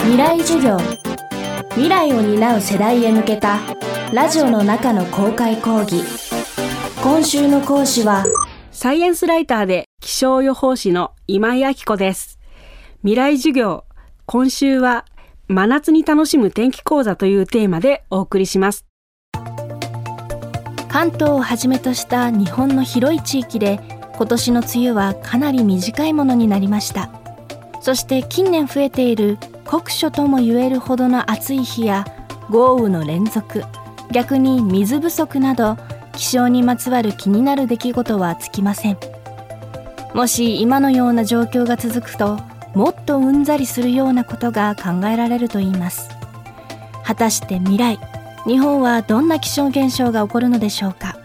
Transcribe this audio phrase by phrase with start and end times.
[0.00, 0.78] 未来授業。
[1.70, 3.58] 未来を担う世代へ向けた
[4.12, 6.02] ラジオの中の公開講義。
[7.02, 8.24] 今週の講師は
[8.70, 12.38] サイエンスライターで気象予報士の今井明子です。
[13.00, 13.84] 未来授業
[14.26, 15.04] 今週は
[15.48, 18.86] 真夏に楽しむ天気講座というテーマでお送りします。
[20.88, 23.78] 関東をはじめとした日本の広い地域で
[24.16, 27.10] 今年の梅雨はかなり短いものになりました。
[27.80, 29.38] そして近年増えている
[29.68, 32.06] 酷暑とも言えるほどの暑い日や
[32.48, 33.62] 豪雨の連続
[34.10, 35.76] 逆に水不足など
[36.16, 38.98] 気象にまつわる気になる出来事はつきません。
[40.14, 42.38] もし今のような状況が続くと
[42.74, 46.08] もっとうんざりするようなことが考えられるといいます。
[47.04, 48.00] 果たして未来
[48.46, 51.18] 日本はどんな気象現象が起こるのでしょうか。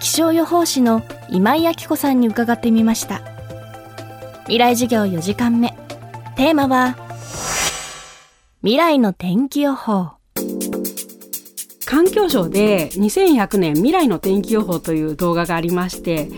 [0.00, 3.20] 気象予報士の今井明子さんに伺ってみました。
[4.44, 5.76] 未来授業4時間目。
[6.36, 7.05] テーマは
[8.66, 10.08] 未来の天気予報。
[11.84, 16.28] 環境省で2100年未来の天気予報という動画がありまして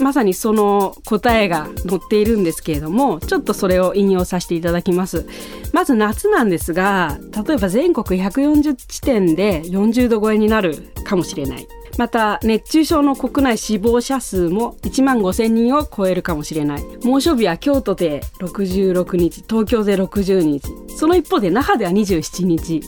[0.00, 5.26] まさにその答えが載っているんですけれどもちょっとそれを引用させていただきます。
[5.74, 11.68] まず夏なんですが例えば全国140地点で40度超えになるかもしれない。
[11.98, 16.84] また熱中症の国内死亡者数も1万5000人を超えるかもしれない。
[17.04, 20.68] 猛暑日は京都で66日東京で60日。
[20.96, 22.82] その一方で那覇では27日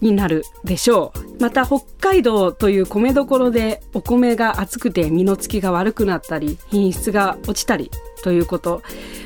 [0.00, 1.42] になるでしょう。
[1.42, 7.90] また北海道という米どころでお米が厚くて実のつきが悪くなったり品質が落ちたり
[8.22, 8.82] ということ。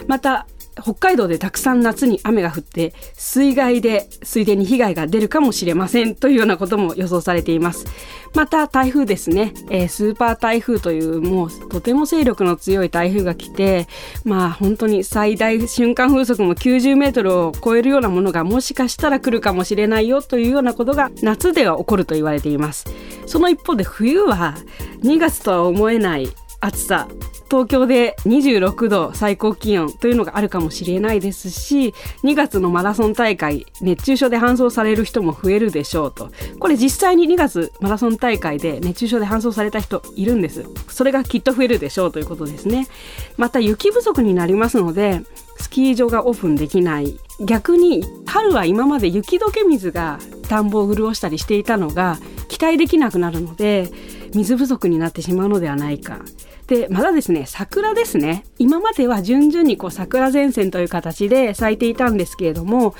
[0.07, 0.47] また
[0.81, 7.87] 北海道でたくさん夏に雨が降って水害で水田に被害が出るかもしれませんというようなことも予想されています。
[8.35, 13.89] また台風ですね、えー、スーパー台風というもうとても勢力の強い台風が来て
[14.25, 22.87] まあ本当に最大瞬間風速も90メートルを超えるようなものがもしかしたら来るかもしれないよというようなことが夏では起こると言われています。
[23.27, 24.57] その一方で冬は
[25.03, 26.29] 2月とは思えない
[26.61, 27.09] 暑さ
[27.53, 31.89] 東京で26度最高気温というのがあるかもしれないですし
[32.25, 36.31] 2月のマラソン大会熱中症で搬送される人も増えるでしょうと。
[36.59, 40.65] これ実際に2月マラソン大会で熱中症で搬送された人いるんです。
[40.89, 42.89] それがきっと増えるでしょうということですね。
[43.37, 45.21] また雪不足になりますので
[45.59, 47.19] スキー場がオープンできない。
[47.45, 50.19] 逆に春は今まで雪解け水が
[50.49, 52.19] 田んぼを潤したりしていたのが
[52.53, 53.91] 期待できなくなるので
[54.35, 56.21] 水不足になってしまうのではないか。
[56.67, 58.45] でまだですね桜ですね。
[58.59, 62.95] 今までは順々にこう桜前線という形で咲いていたんですけれども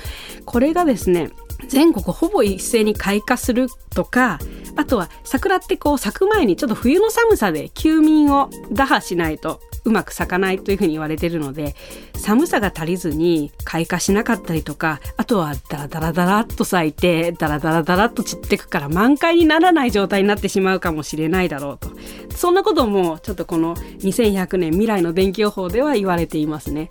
[0.45, 1.29] これがですね
[1.67, 4.39] 全国ほぼ一斉に開花するとか
[4.75, 11.75] あとは桜ってこう咲く前にちょっと冬の寒さで休眠を打破しないとうまく咲かないというふうに言われてるので
[12.15, 21.89] 寒さが足りずに開花しなかったりとかあとはダラダラダラっと咲いてダラダラダラっと散ってくから満開にならない状態になってしまうかもしれないだろうと
[22.35, 26.89] そんなこともちょっとこの2100年未来の電気予報では言われていますね。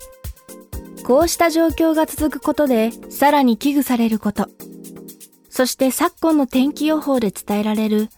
[1.03, 4.47] こうした状況が続くことでさらに危惧されること
[5.49, 8.09] そして昨今の天気予報で伝えられる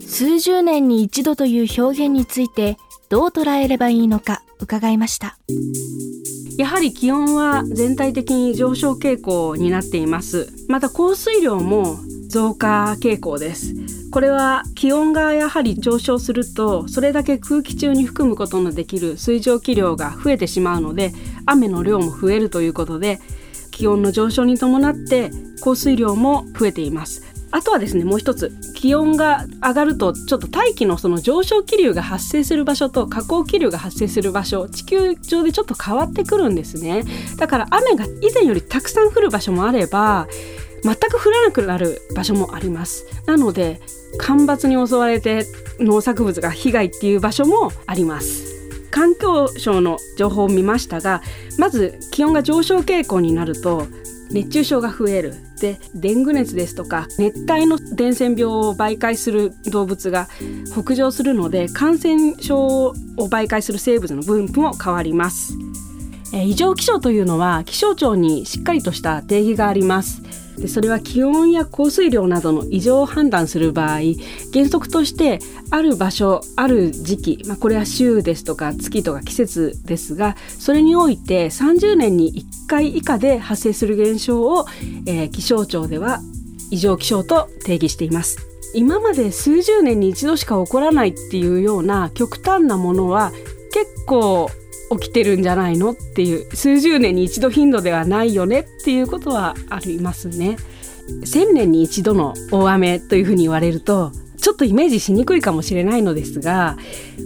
[0.00, 2.76] 数十年に一度という表現について
[3.12, 5.36] どう捉えればいいのか伺いました。
[6.56, 10.50] やはり気温は全体的に上昇傾向になっています。
[10.66, 13.74] また降水量も増加傾向です。
[14.10, 21.12] これは気温がやはり上昇するとそれだけ空気中に含むことのできる水蒸気量が増えてしまうので
[21.44, 23.20] 雨の量も増えるということで
[23.72, 25.30] 気温の上昇に伴って
[25.60, 27.31] 降水量も増えています。
[27.52, 28.52] あとはですねもう一つ。
[28.74, 37.04] 気温が上がるとちょっと大気のその上昇気流が発生する場所と下降気流が発生する場所地球上でちょっと変わってくるんですね。
[37.36, 40.26] だから雨が以前よりたくさん降る場所もあれば
[40.82, 43.04] 全く降らなくなる場所もあります。
[43.26, 43.80] なので
[44.18, 45.46] 干ばつに襲われて
[45.78, 48.52] 農作物が被害っていう場所もあります。
[48.90, 51.22] 環境省の情報を見ましたが
[51.58, 53.86] まず気温が上昇傾向になると
[54.30, 60.28] 熱中症が増えるでデング熱ですとか熱帯の伝染病を媒介する動物が
[60.72, 65.54] 北上するので感染症を媒介する生物の分布も変わります。
[66.34, 70.21] え異常気象というのは気象庁にしっかりとした定義があります
[70.62, 73.98] でそれは気温や降水量などの異常を判断する場合
[74.52, 84.66] 原則としてある場所ある時期、まあ、これは週ですとか月とか季節ですがそれにおいて30年に1回以下で発生する現象を、
[85.06, 86.20] えー、気象庁では
[86.70, 88.38] 異常気象と定義しています。
[88.74, 93.30] 今まで数十年に一度しか起こらないっていうような極端なものは
[93.70, 94.50] 結構
[94.98, 100.56] 起きてるんじゃないのっていう数十年に一度頻度ではないよねっていうことはありますね。
[101.24, 104.12] 千年に一度の大雨というふうに言われると
[104.42, 106.76] ちょっとイメージしにくいかもしれないのですが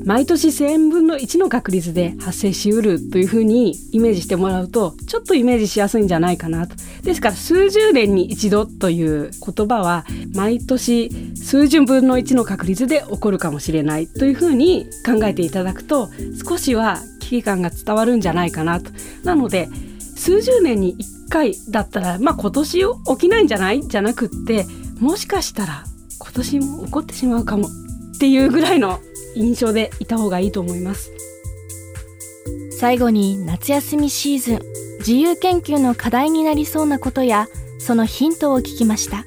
[0.04, 6.76] 毎年1000分の1の確率で発生しうるというふうにイメージしてもらうとちょっとイメージしやすいんじゃないかなと。
[7.02, 10.04] ですから数十年に一度という言葉は
[10.34, 16.10] 毎年数十分の1の確率で起こるかもしれないというふうに考えていただくと
[16.46, 18.90] 少しは危機感が伝わるんじゃないかなと。
[19.25, 19.69] なので
[20.17, 20.96] 数十年に
[21.28, 22.84] 1回だったらまあ今年起
[23.19, 23.82] きないんじゃない？
[23.82, 24.64] じゃなくって
[25.00, 25.84] もしかしたら
[26.19, 29.00] 今年も起こってしまうかもっていうぐらいの
[29.34, 31.11] 印象でいた方がいいと思います。
[32.78, 34.61] 最後に夏休みシーズン
[34.99, 39.25] 自由研究の課題になりそうなことやそのヒントを聞きました、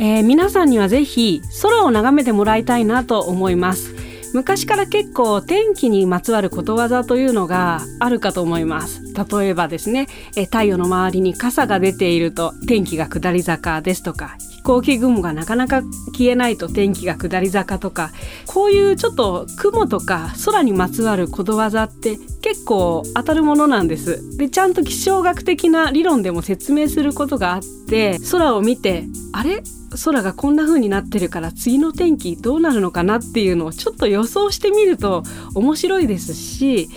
[0.00, 3.94] えー、皆さんにはぜひ空を眺めてもらいたいなと思います
[4.34, 9.02] 昔から結構天気にまつわることわざというのがあるかと思います。
[9.14, 15.82] 例えばですね太陽の周りに傘が出ていると天気が下り坂ですとか飛行機雲がなかなか
[16.12, 18.10] 消えないと天気が下り坂とか
[18.46, 24.38] こういうちょっと雲とか空にまつわることわざって結構当たるものなんです。
[24.38, 29.62] でちゃんと気象学的な理論でも説明することがあって空を見てあれ？
[30.02, 35.24] 空がこんな風になってるから次の天気どうなるのかなっていうのをちょっと予想してみると
[35.54, 36.88] 面白いですし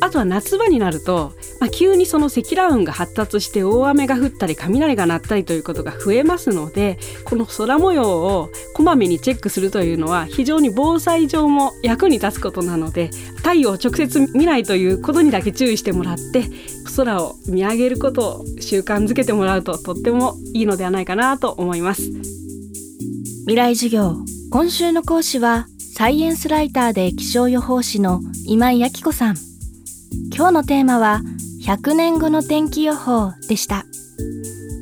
[0.00, 16.44] あとは夏場になると、まあ、急にその積乱雲が発達して大雨が降ったり雷が鳴ったりということが増えますのでこの空模様をこまめにチェックするというのは非常に防災上も役に立つことなので太陽を直接見ないということにだけ注意してもらって
[16.96, 22.02] 空を見上げることを習慣づけてもらうととってもいいのではないかなと思います。
[23.42, 24.16] 未来授業。
[24.50, 29.49] 今週の講師はサイエンスライターで気象予報士の今井明子さん。
[30.34, 31.22] 今日のテーマは
[31.64, 33.84] 100年後の天気予報でした。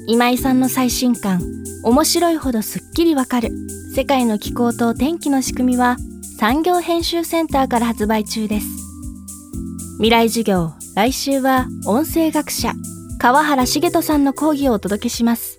[0.07, 1.43] 今井さんの最新刊
[1.83, 3.51] 面白いほどすっきりわかる。
[3.95, 5.97] 世界の気候と天気の仕組みは
[6.39, 8.67] 産業編集センターから発売中です。
[9.97, 12.73] 未来授業来週は音声学者
[13.19, 15.58] 川原茂人さんの講義をお届けします。